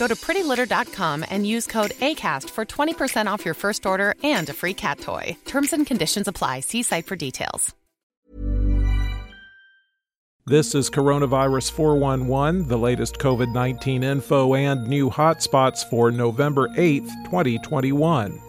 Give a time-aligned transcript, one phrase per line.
[0.00, 4.54] Go to prettylitter.com and use code ACAST for 20% off your first order and a
[4.54, 5.36] free cat toy.
[5.44, 6.60] Terms and conditions apply.
[6.60, 7.74] See site for details.
[10.46, 17.10] This is Coronavirus 411, the latest COVID 19 info and new hotspots for November 8th,
[17.26, 18.40] 2021.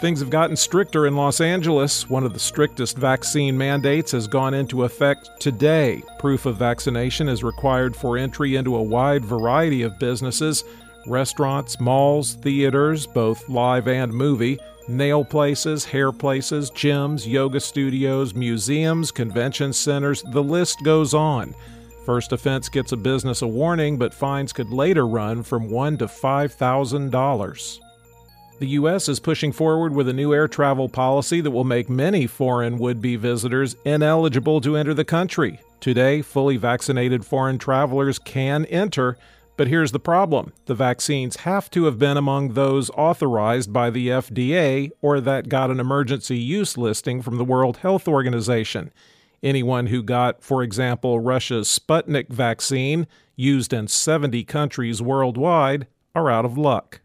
[0.00, 2.08] Things have gotten stricter in Los Angeles.
[2.08, 6.02] One of the strictest vaccine mandates has gone into effect today.
[6.18, 10.64] Proof of vaccination is required for entry into a wide variety of businesses
[11.06, 14.58] restaurants, malls, theaters, both live and movie,
[14.88, 21.54] nail places, hair places, gyms, yoga studios, museums, convention centers, the list goes on.
[22.04, 26.06] First offense gets a business a warning, but fines could later run from one to
[26.06, 27.80] five thousand dollars.
[28.58, 29.08] The U.S.
[29.10, 33.02] is pushing forward with a new air travel policy that will make many foreign would
[33.02, 35.60] be visitors ineligible to enter the country.
[35.80, 39.18] Today, fully vaccinated foreign travelers can enter,
[39.56, 44.08] but here's the problem the vaccines have to have been among those authorized by the
[44.08, 48.92] FDA or that got an emergency use listing from the World Health Organization.
[49.42, 53.06] Anyone who got, for example, Russia's Sputnik vaccine,
[53.36, 57.00] used in 70 countries worldwide, are out of luck.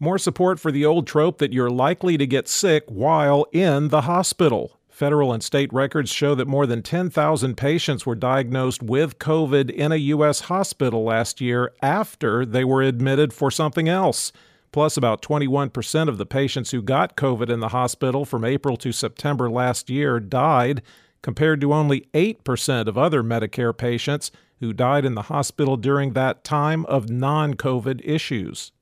[0.00, 4.02] More support for the old trope that you're likely to get sick while in the
[4.02, 4.80] hospital.
[4.92, 9.90] Federal and state records show that more than 10,000 patients were diagnosed with COVID in
[9.90, 10.40] a U.S.
[10.40, 14.32] hospital last year after they were admitted for something else.
[14.70, 18.92] Plus, about 21% of the patients who got COVID in the hospital from April to
[18.92, 20.82] September last year died,
[21.22, 24.30] compared to only 8% of other Medicare patients
[24.60, 28.72] who died in the hospital during that time of non COVID issues.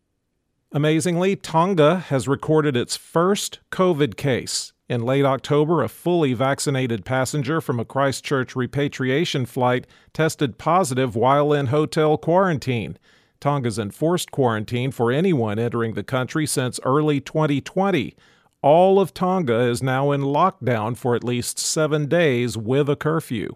[0.73, 4.73] Amazingly, Tonga has recorded its first COVID case.
[4.91, 11.53] In late October, a fully vaccinated passenger from a Christchurch repatriation flight tested positive while
[11.53, 12.99] in hotel quarantine.
[13.39, 18.17] Tonga's enforced quarantine for anyone entering the country since early 2020.
[18.63, 23.55] All of Tonga is now in lockdown for at least seven days with a curfew.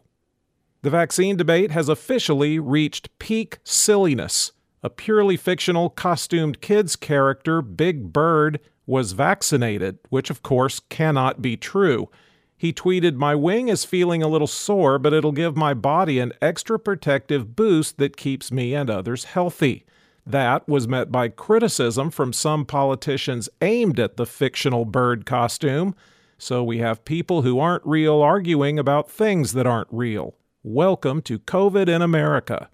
[0.83, 4.53] The vaccine debate has officially reached peak silliness.
[4.85, 11.57] A purely fictional costumed kids character, Big Bird, was vaccinated, which of course cannot be
[11.57, 12.09] true.
[12.57, 16.33] He tweeted, My wing is feeling a little sore, but it'll give my body an
[16.41, 19.85] extra protective boost that keeps me and others healthy.
[20.27, 25.95] That was met by criticism from some politicians aimed at the fictional bird costume.
[26.39, 30.35] So we have people who aren't real arguing about things that aren't real.
[30.63, 32.71] Welcome to COVID in America.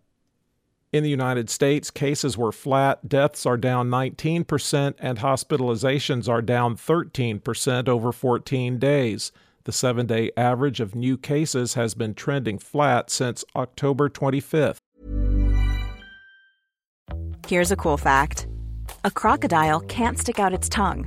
[0.93, 6.77] In the United States, cases were flat, deaths are down 19%, and hospitalizations are down
[6.77, 9.31] 13% over 14 days.
[9.65, 14.79] The seven day average of new cases has been trending flat since October 25th.
[17.47, 18.49] Here's a cool fact
[19.05, 21.07] a crocodile can't stick out its tongue.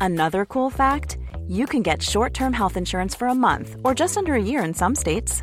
[0.00, 4.16] Another cool fact you can get short term health insurance for a month or just
[4.16, 5.42] under a year in some states.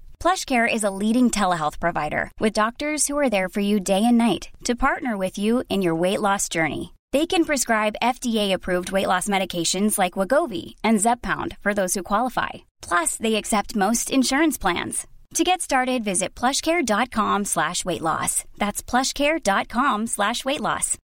[0.21, 4.19] PlushCare is a leading telehealth provider with doctors who are there for you day and
[4.19, 6.93] night to partner with you in your weight loss journey.
[7.11, 12.49] They can prescribe FDA-approved weight loss medications like Wegovy and Zepbound for those who qualify.
[12.83, 15.07] Plus, they accept most insurance plans.
[15.33, 18.43] To get started, visit plushcare.com slash weight loss.
[18.59, 20.99] That's plushcare.com slash weight loss.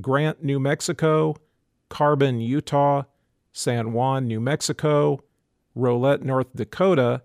[0.00, 1.34] Grant, New Mexico,
[1.88, 3.02] Carbon, Utah,
[3.52, 5.18] San Juan, New Mexico,
[5.76, 7.22] Rolette, North Dakota,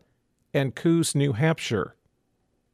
[0.51, 1.95] and Coos, New Hampshire.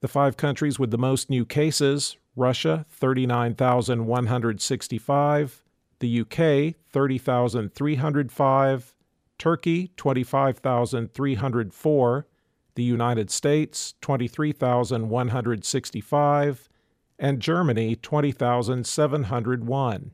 [0.02, 5.64] The five countries with the most new cases Russia, 39,165,
[6.00, 8.96] the UK, 30,305,
[9.38, 12.28] Turkey, 25,304,
[12.76, 16.70] the United States, 23,165,
[17.18, 20.12] and Germany, 20,701.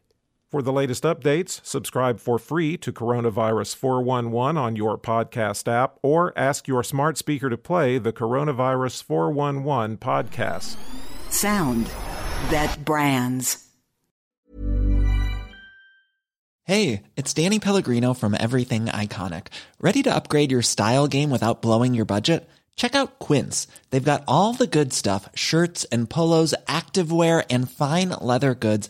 [0.51, 6.37] For the latest updates, subscribe for free to Coronavirus 411 on your podcast app or
[6.37, 10.77] ask your smart speaker to play the Coronavirus 411 podcast.
[11.31, 11.87] Sound
[12.51, 13.67] that brands.
[16.63, 19.47] Hey, it's Danny Pellegrino from Everything Iconic.
[19.79, 22.47] Ready to upgrade your style game without blowing your budget?
[22.75, 23.67] Check out Quince.
[23.89, 28.89] They've got all the good stuff shirts and polos, activewear, and fine leather goods